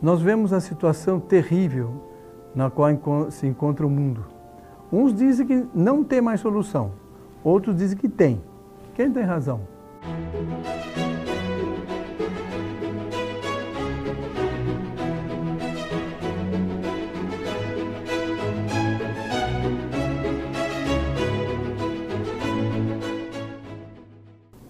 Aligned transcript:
nós 0.00 0.22
vemos 0.22 0.52
a 0.52 0.60
situação 0.60 1.18
terrível 1.18 2.04
na 2.54 2.70
qual 2.70 3.30
se 3.30 3.46
encontra 3.46 3.86
o 3.86 3.90
mundo. 3.90 4.24
Uns 4.92 5.12
dizem 5.12 5.46
que 5.46 5.66
não 5.74 6.02
tem 6.02 6.20
mais 6.20 6.40
solução, 6.40 6.92
outros 7.44 7.76
dizem 7.76 7.98
que 7.98 8.08
tem. 8.08 8.40
Quem 8.94 9.12
tem 9.12 9.22
razão? 9.22 9.60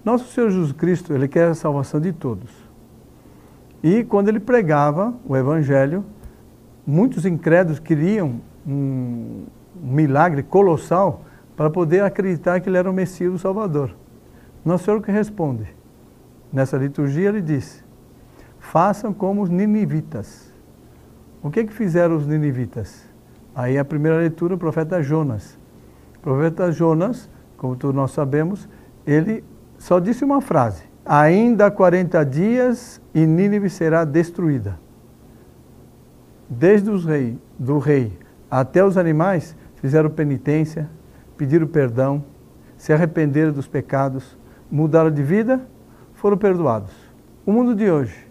Nosso 0.05 0.33
Senhor 0.33 0.49
Jesus 0.49 0.73
Cristo, 0.73 1.13
Ele 1.13 1.29
quer 1.29 1.49
a 1.51 1.55
salvação 1.55 2.01
de 2.01 2.15
todos. 2.15 2.68
E 3.83 4.05
quando 4.05 4.29
Ele 4.29 4.41
pregava 4.41 5.15
o 5.25 5.37
Evangelho, 5.37 6.05
muitos 6.87 7.25
incrédulos 7.25 7.79
queriam 7.79 8.41
um 8.67 9.45
milagre 9.81 10.43
colossal 10.43 11.25
para 11.57 11.71
poder 11.71 12.03
acreditar 12.03 12.61
que 12.61 12.69
Ele 12.69 12.77
era 12.77 12.91
o 12.91 12.93
Messias 12.93 13.33
o 13.33 13.39
Salvador. 13.39 13.95
Nosso 14.65 14.85
Senhor 14.85 15.01
que 15.01 15.11
responde, 15.13 15.67
nessa 16.53 16.77
liturgia 16.77 17.29
Ele 17.29 17.41
disse, 17.41 17.83
façam 18.59 19.13
como 19.13 19.43
os 19.43 19.49
ninivitas. 19.49 20.53
O 21.43 21.51
que 21.51 21.65
que 21.65 21.73
fizeram 21.73 22.17
os 22.17 22.27
ninivitas? 22.27 23.09
Aí 23.55 23.79
a 23.79 23.85
primeira 23.85 24.19
leitura, 24.19 24.55
o 24.55 24.59
profeta 24.59 25.03
Jonas. 25.03 25.59
O 26.17 26.21
profeta 26.21 26.71
Jonas, 26.73 27.31
como 27.57 27.77
todos 27.77 27.95
nós 27.95 28.11
sabemos, 28.11 28.69
ele 29.07 29.45
só 29.79 30.01
disse 30.01 30.25
uma 30.25 30.41
frase: 30.41 30.85
Ainda 31.11 31.71
40 31.71 32.23
dias 32.23 33.01
e 33.15 33.25
Nínive 33.25 33.71
será 33.71 34.05
destruída. 34.05 34.79
Desde 36.47 36.91
os 36.91 37.07
rei, 37.07 37.39
do 37.59 37.79
rei 37.79 38.13
até 38.51 38.85
os 38.85 38.99
animais 38.99 39.57
fizeram 39.77 40.11
penitência, 40.11 40.87
pediram 41.35 41.67
perdão, 41.67 42.23
se 42.77 42.93
arrependeram 42.93 43.53
dos 43.53 43.67
pecados, 43.67 44.37
mudaram 44.71 45.11
de 45.11 45.23
vida, 45.23 45.67
foram 46.13 46.37
perdoados. 46.37 46.93
O 47.47 47.53
mundo 47.53 47.75
de 47.75 47.91
hoje 47.91 48.29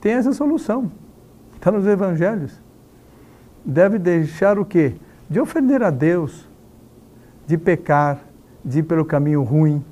tem 0.00 0.12
essa 0.12 0.32
solução. 0.32 0.92
Está 1.56 1.72
nos 1.72 1.84
evangelhos. 1.84 2.62
Deve 3.64 3.98
deixar 3.98 4.56
o 4.56 4.64
quê? 4.64 4.94
De 5.28 5.40
ofender 5.40 5.82
a 5.82 5.90
Deus, 5.90 6.48
de 7.44 7.58
pecar, 7.58 8.20
de 8.64 8.78
ir 8.78 8.82
pelo 8.84 9.04
caminho 9.04 9.42
ruim 9.42 9.84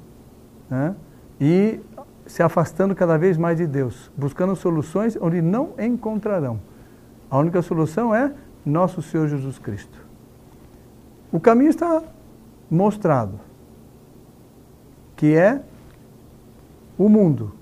né? 0.74 0.96
e 1.40 1.80
se 2.26 2.42
afastando 2.42 2.94
cada 2.94 3.16
vez 3.16 3.36
mais 3.36 3.58
de 3.58 3.66
Deus, 3.66 4.10
buscando 4.16 4.56
soluções 4.56 5.16
onde 5.20 5.40
não 5.40 5.74
encontrarão. 5.78 6.58
A 7.30 7.38
única 7.38 7.62
solução 7.62 8.14
é 8.14 8.32
nosso 8.64 9.02
Senhor 9.02 9.28
Jesus 9.28 9.58
Cristo. 9.58 9.98
O 11.30 11.38
caminho 11.38 11.70
está 11.70 12.02
mostrado, 12.70 13.38
que 15.16 15.34
é 15.34 15.60
o 16.96 17.08
mundo 17.08 17.52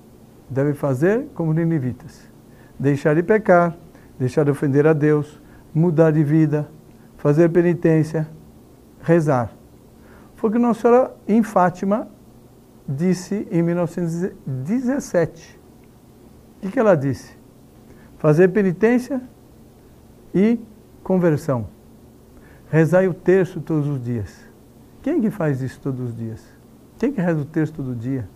deve 0.48 0.74
fazer 0.74 1.26
como 1.34 1.52
ninivitas, 1.52 2.28
deixar 2.78 3.14
de 3.14 3.22
pecar, 3.22 3.74
deixar 4.18 4.44
de 4.44 4.50
ofender 4.50 4.86
a 4.86 4.92
Deus, 4.92 5.40
mudar 5.74 6.12
de 6.12 6.22
vida, 6.22 6.68
fazer 7.16 7.48
penitência, 7.50 8.28
rezar 9.02 9.50
foi 10.42 10.50
o 10.50 10.52
que 10.52 10.58
Nossa 10.58 10.80
Senhora 10.80 11.14
em 11.28 11.40
Fátima 11.40 12.08
disse 12.92 13.46
em 13.50 13.62
1917. 13.62 15.60
O 16.62 16.70
que 16.70 16.78
ela 16.78 16.94
disse? 16.94 17.36
Fazer 18.18 18.48
penitência 18.48 19.20
e 20.34 20.60
conversão. 21.02 21.66
Rezar 22.70 23.08
o 23.08 23.14
terço 23.14 23.60
todos 23.60 23.88
os 23.88 24.02
dias. 24.02 24.46
Quem 25.02 25.20
que 25.20 25.30
faz 25.30 25.60
isso 25.60 25.80
todos 25.80 26.00
os 26.00 26.16
dias? 26.16 26.40
Quem 26.98 27.12
que 27.12 27.20
reza 27.20 27.40
o 27.40 27.44
terço 27.44 27.72
todo 27.72 27.94
dia? 27.94 28.28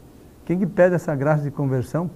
Quem 0.45 0.59
que 0.59 0.67
pede 0.67 0.97
essa 0.97 1.15
graça 1.15 1.45
de 1.45 1.51
conversão? 1.51 2.11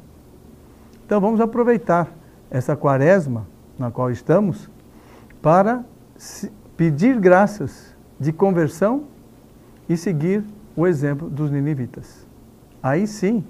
Então 1.07 1.21
vamos 1.21 1.41
aproveitar 1.41 2.13
essa 2.51 2.75
quaresma 2.77 3.47
na 3.79 3.91
qual 3.91 4.11
estamos 4.11 4.69
para 5.41 5.85
pedir 6.77 7.19
graças 7.19 7.95
de 8.19 8.33
conversão 8.33 9.05
e 9.89 9.97
seguir 9.97 10.45
o 10.77 10.87
exemplo 10.87 11.31
dos 11.31 11.51
ninivitas. 11.51 12.27
Aí 12.83 13.07
sim 13.07 13.45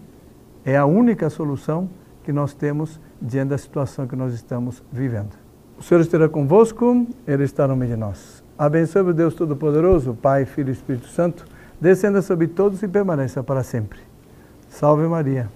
é 0.65 0.77
a 0.77 0.85
única 0.85 1.31
solução 1.31 1.89
que 2.25 2.33
nós 2.33 2.53
temos 2.53 3.01
diante 3.21 3.51
da 3.51 3.59
situação 3.59 4.07
que 4.07 4.17
nós 4.17 4.35
estamos 4.35 4.83
vivendo. 4.93 5.37
O 5.79 5.83
Senhor 5.83 6.01
esteja 6.01 6.29
convosco, 6.29 7.07
Ele 7.27 7.45
está 7.45 7.67
no 7.67 7.77
meio 7.77 7.93
de 7.93 7.97
nós. 7.97 8.45
Abençoe 8.59 9.03
o 9.03 9.15
Deus 9.15 9.35
Todo-Poderoso, 9.35 10.15
Pai, 10.15 10.45
Filho 10.45 10.69
e 10.69 10.73
Espírito 10.73 11.09
Santo, 11.09 11.47
descenda 11.81 12.21
sobre 12.21 12.47
todos 12.49 12.83
e 12.83 12.89
permaneça 12.89 13.43
para 13.43 13.63
sempre. 13.63 14.01
Salve 14.69 15.07
Maria. 15.07 15.49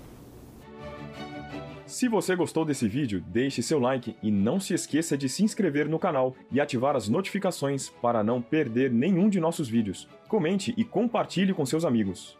Se 1.86 2.08
você 2.08 2.34
gostou 2.34 2.64
desse 2.64 2.88
vídeo, 2.88 3.22
deixe 3.26 3.62
seu 3.62 3.78
like 3.78 4.16
e 4.22 4.30
não 4.30 4.58
se 4.58 4.72
esqueça 4.72 5.16
de 5.18 5.28
se 5.28 5.44
inscrever 5.44 5.88
no 5.88 5.98
canal 5.98 6.34
e 6.50 6.60
ativar 6.60 6.96
as 6.96 7.08
notificações 7.08 7.88
para 7.88 8.24
não 8.24 8.40
perder 8.40 8.90
nenhum 8.90 9.28
de 9.28 9.38
nossos 9.38 9.68
vídeos. 9.68 10.08
Comente 10.26 10.72
e 10.76 10.84
compartilhe 10.84 11.52
com 11.52 11.66
seus 11.66 11.84
amigos. 11.84 12.38